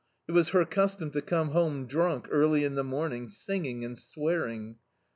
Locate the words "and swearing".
3.85-4.77